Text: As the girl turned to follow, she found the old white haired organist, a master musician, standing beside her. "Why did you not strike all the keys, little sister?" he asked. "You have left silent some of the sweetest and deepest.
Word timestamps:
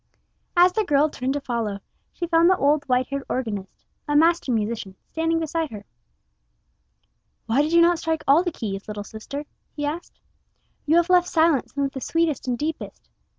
As 0.57 0.73
the 0.73 0.83
girl 0.83 1.09
turned 1.09 1.33
to 1.33 1.39
follow, 1.39 1.77
she 2.11 2.25
found 2.25 2.49
the 2.49 2.57
old 2.57 2.83
white 2.89 3.05
haired 3.09 3.21
organist, 3.29 3.85
a 4.07 4.15
master 4.15 4.51
musician, 4.51 4.95
standing 5.11 5.37
beside 5.39 5.69
her. 5.69 5.85
"Why 7.45 7.61
did 7.61 7.71
you 7.71 7.81
not 7.83 7.99
strike 7.99 8.23
all 8.27 8.41
the 8.43 8.51
keys, 8.51 8.87
little 8.87 9.03
sister?" 9.03 9.45
he 9.75 9.85
asked. 9.85 10.19
"You 10.87 10.95
have 10.95 11.11
left 11.11 11.27
silent 11.27 11.69
some 11.69 11.83
of 11.83 11.91
the 11.91 12.01
sweetest 12.01 12.47
and 12.47 12.57
deepest. 12.57 13.11